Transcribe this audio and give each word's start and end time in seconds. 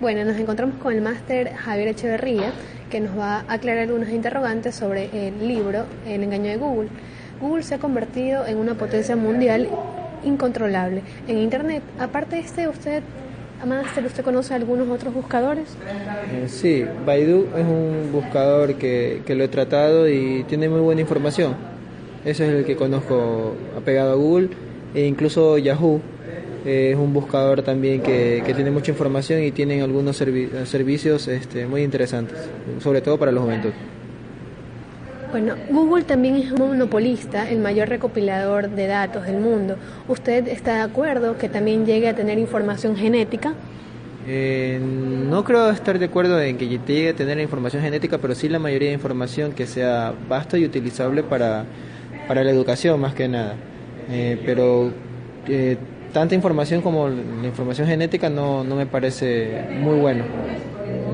Bueno, 0.00 0.24
nos 0.24 0.36
encontramos 0.36 0.76
con 0.76 0.94
el 0.94 1.00
máster 1.00 1.54
Javier 1.54 1.88
Echeverría, 1.88 2.52
que 2.88 3.00
nos 3.00 3.18
va 3.18 3.40
a 3.48 3.54
aclarar 3.54 3.88
algunas 3.88 4.10
interrogantes 4.10 4.76
sobre 4.76 5.10
el 5.12 5.48
libro 5.48 5.86
El 6.06 6.22
engaño 6.22 6.50
de 6.50 6.56
Google. 6.56 6.88
Google 7.40 7.64
se 7.64 7.74
ha 7.74 7.78
convertido 7.78 8.46
en 8.46 8.58
una 8.58 8.74
potencia 8.74 9.16
mundial 9.16 9.68
incontrolable 10.24 11.02
en 11.26 11.38
Internet. 11.38 11.82
Aparte 11.98 12.36
de 12.36 12.42
este, 12.42 12.68
usted, 12.68 13.02
máster, 13.66 14.06
¿usted 14.06 14.22
conoce 14.22 14.54
algunos 14.54 14.88
otros 14.88 15.12
buscadores? 15.12 15.76
Eh, 16.32 16.46
sí, 16.46 16.84
Baidu 17.04 17.48
es 17.56 17.64
un 17.64 18.12
buscador 18.12 18.76
que, 18.76 19.22
que 19.26 19.34
lo 19.34 19.42
he 19.42 19.48
tratado 19.48 20.08
y 20.08 20.44
tiene 20.44 20.68
muy 20.68 20.80
buena 20.80 21.00
información. 21.00 21.56
Ese 22.24 22.46
es 22.46 22.54
el 22.54 22.64
que 22.64 22.76
conozco 22.76 23.56
apegado 23.76 24.12
a 24.12 24.14
Google 24.14 24.50
e 24.94 25.06
incluso 25.06 25.58
Yahoo 25.58 26.00
es 26.64 26.96
un 26.96 27.12
buscador 27.12 27.62
también 27.62 28.00
que, 28.02 28.42
tiene 28.54 28.70
mucha 28.70 28.90
información 28.90 29.42
y 29.42 29.52
tienen 29.52 29.82
algunos 29.82 30.16
servicios 30.16 31.28
este, 31.28 31.66
muy 31.66 31.82
interesantes, 31.82 32.38
sobre 32.80 33.00
todo 33.00 33.18
para 33.18 33.32
los 33.32 33.44
juventud. 33.44 33.70
Bueno, 35.30 35.56
Google 35.68 36.04
también 36.04 36.36
es 36.36 36.50
un 36.52 36.58
monopolista, 36.58 37.50
el 37.50 37.58
mayor 37.58 37.90
recopilador 37.90 38.70
de 38.70 38.86
datos 38.86 39.26
del 39.26 39.36
mundo. 39.36 39.76
¿Usted 40.08 40.48
está 40.48 40.76
de 40.76 40.80
acuerdo 40.80 41.36
que 41.36 41.50
también 41.50 41.84
llegue 41.84 42.08
a 42.08 42.14
tener 42.14 42.38
información 42.38 42.96
genética? 42.96 43.52
Eh, 44.26 44.80
no 44.80 45.44
creo 45.44 45.70
estar 45.70 45.98
de 45.98 46.06
acuerdo 46.06 46.40
en 46.40 46.56
que 46.56 46.66
llegue 46.68 47.10
a 47.10 47.14
tener 47.14 47.38
información 47.40 47.82
genética, 47.82 48.16
pero 48.18 48.34
sí 48.34 48.48
la 48.48 48.58
mayoría 48.58 48.88
de 48.88 48.94
información 48.94 49.52
que 49.52 49.66
sea 49.66 50.14
vasta 50.28 50.56
y 50.56 50.64
utilizable 50.64 51.22
para, 51.22 51.66
para 52.26 52.42
la 52.42 52.50
educación 52.50 52.98
más 52.98 53.14
que 53.14 53.28
nada. 53.28 53.54
Eh, 54.10 54.40
pero 54.46 54.90
eh, 55.46 55.76
tanta 56.12 56.34
información 56.34 56.82
como 56.82 57.08
la 57.08 57.46
información 57.46 57.86
genética 57.86 58.28
no, 58.28 58.64
no 58.64 58.76
me 58.76 58.86
parece 58.86 59.66
muy 59.80 59.98
bueno 59.98 60.24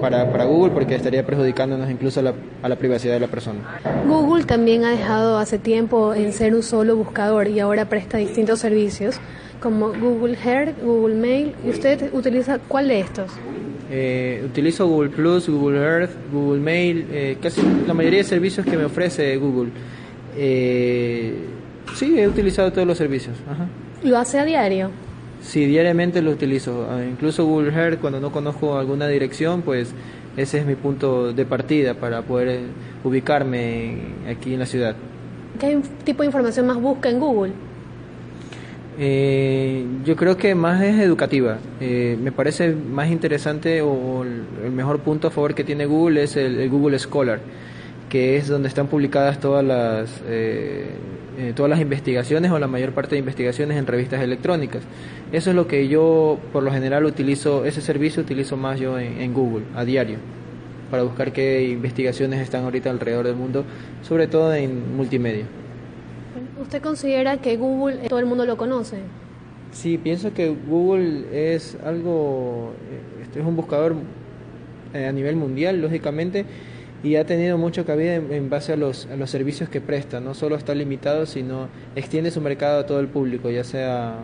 para, 0.00 0.30
para, 0.30 0.44
Google 0.44 0.72
porque 0.72 0.94
estaría 0.96 1.24
perjudicándonos 1.24 1.90
incluso 1.90 2.20
a 2.20 2.24
la, 2.24 2.34
a 2.62 2.68
la, 2.68 2.76
privacidad 2.76 3.14
de 3.14 3.20
la 3.20 3.28
persona. 3.28 3.60
Google 4.06 4.44
también 4.44 4.84
ha 4.84 4.90
dejado 4.90 5.38
hace 5.38 5.58
tiempo 5.58 6.12
en 6.12 6.32
ser 6.32 6.54
un 6.54 6.62
solo 6.62 6.96
buscador 6.96 7.48
y 7.48 7.60
ahora 7.60 7.88
presta 7.88 8.18
distintos 8.18 8.58
servicios 8.58 9.20
como 9.62 9.92
Google 9.92 10.36
Earth, 10.44 10.82
Google 10.82 11.14
Mail. 11.14 11.54
¿Y 11.64 11.70
usted 11.70 12.12
utiliza 12.12 12.58
cuál 12.58 12.88
de 12.88 13.00
estos? 13.00 13.30
Eh, 13.90 14.42
utilizo 14.44 14.86
Google 14.88 15.10
Plus, 15.10 15.48
Google 15.48 15.78
Earth, 15.78 16.10
Google 16.32 16.60
Mail, 16.60 17.06
eh, 17.10 17.36
casi 17.40 17.62
la 17.86 17.94
mayoría 17.94 18.18
de 18.18 18.24
servicios 18.24 18.66
que 18.66 18.76
me 18.76 18.84
ofrece 18.84 19.36
Google. 19.36 19.70
Eh, 20.36 21.34
sí, 21.94 22.18
he 22.18 22.28
utilizado 22.28 22.72
todos 22.72 22.86
los 22.86 22.98
servicios. 22.98 23.36
Ajá. 23.50 23.66
¿Lo 24.02 24.18
hace 24.18 24.38
a 24.38 24.44
diario? 24.44 24.90
Sí, 25.42 25.66
diariamente 25.66 26.22
lo 26.22 26.30
utilizo. 26.30 26.86
Ah, 26.90 27.04
incluso 27.04 27.44
Google 27.44 27.72
Earth, 27.72 28.00
cuando 28.00 28.20
no 28.20 28.30
conozco 28.30 28.78
alguna 28.78 29.08
dirección, 29.08 29.62
pues 29.62 29.92
ese 30.36 30.58
es 30.58 30.66
mi 30.66 30.76
punto 30.76 31.32
de 31.32 31.44
partida 31.44 31.94
para 31.94 32.22
poder 32.22 32.48
eh, 32.48 32.60
ubicarme 33.04 33.98
aquí 34.28 34.54
en 34.54 34.60
la 34.60 34.66
ciudad. 34.66 34.94
¿Qué 35.58 35.80
tipo 36.04 36.22
de 36.22 36.26
información 36.26 36.66
más 36.66 36.80
busca 36.80 37.10
en 37.10 37.20
Google? 37.20 37.52
Eh, 38.98 39.84
yo 40.04 40.16
creo 40.16 40.36
que 40.36 40.54
más 40.54 40.82
es 40.82 41.00
educativa. 41.00 41.58
Eh, 41.80 42.16
me 42.22 42.30
parece 42.30 42.74
más 42.74 43.10
interesante 43.10 43.82
o 43.82 44.22
el 44.22 44.70
mejor 44.70 45.00
punto 45.00 45.28
a 45.28 45.30
favor 45.30 45.54
que 45.54 45.64
tiene 45.64 45.86
Google 45.86 46.22
es 46.22 46.36
el 46.36 46.68
Google 46.68 46.98
Scholar 46.98 47.40
que 48.12 48.36
es 48.36 48.46
donde 48.46 48.68
están 48.68 48.88
publicadas 48.88 49.40
todas 49.40 49.64
las, 49.64 50.20
eh, 50.26 50.84
eh, 51.38 51.54
todas 51.56 51.70
las 51.70 51.80
investigaciones 51.80 52.50
o 52.50 52.58
la 52.58 52.66
mayor 52.66 52.92
parte 52.92 53.14
de 53.14 53.20
investigaciones 53.20 53.78
en 53.78 53.86
revistas 53.86 54.20
electrónicas. 54.20 54.82
Eso 55.32 55.48
es 55.48 55.56
lo 55.56 55.66
que 55.66 55.88
yo 55.88 56.38
por 56.52 56.62
lo 56.62 56.70
general 56.70 57.06
utilizo, 57.06 57.64
ese 57.64 57.80
servicio 57.80 58.22
utilizo 58.22 58.58
más 58.58 58.78
yo 58.78 58.98
en, 58.98 59.32
Google 59.32 59.64
a 59.74 59.86
diario 59.86 60.18
para 60.90 61.04
buscar 61.04 61.32
qué 61.32 61.66
investigaciones 61.70 62.40
están 62.40 62.64
ahorita 62.64 62.90
alrededor 62.90 63.24
del 63.24 63.36
mundo, 63.36 63.64
sobre 64.02 64.26
todo 64.26 64.52
en 64.52 64.94
multimedia. 64.94 65.46
¿Usted 66.60 66.82
considera 66.82 67.38
que 67.38 67.56
Google 67.56 67.96
todo 68.10 68.18
el 68.18 68.26
mundo 68.26 68.44
lo 68.44 68.58
conoce? 68.58 68.98
Sí, 69.70 69.96
pienso 69.96 70.34
que 70.34 70.54
Google 70.68 71.54
es 71.54 71.78
algo, 71.82 72.74
eh, 73.24 73.40
es 73.40 73.46
un 73.46 73.56
buscador 73.56 73.94
a 74.92 75.12
nivel 75.12 75.36
mundial, 75.36 75.80
lógicamente, 75.80 76.44
y 77.02 77.16
ha 77.16 77.26
tenido 77.26 77.58
mucho 77.58 77.84
cabida 77.84 78.14
en, 78.14 78.48
base 78.48 78.72
a 78.72 78.76
los, 78.76 79.06
a 79.06 79.16
los 79.16 79.30
servicios 79.30 79.68
que 79.68 79.80
presta. 79.80 80.20
No 80.20 80.34
solo 80.34 80.56
está 80.56 80.74
limitado, 80.74 81.26
sino 81.26 81.68
extiende 81.96 82.30
su 82.30 82.40
mercado 82.40 82.80
a 82.80 82.86
todo 82.86 83.00
el 83.00 83.08
público, 83.08 83.50
ya 83.50 83.64
sea 83.64 84.16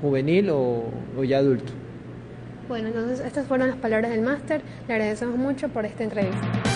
juvenil 0.00 0.50
o, 0.50 0.84
o 1.16 1.24
ya 1.24 1.38
adulto. 1.38 1.72
Bueno, 2.68 2.88
entonces 2.88 3.20
estas 3.20 3.46
fueron 3.46 3.68
las 3.68 3.76
palabras 3.76 4.10
del 4.10 4.22
máster. 4.22 4.62
Le 4.88 4.94
agradecemos 4.94 5.36
mucho 5.36 5.68
por 5.68 5.84
esta 5.84 6.04
entrevista. 6.04 6.69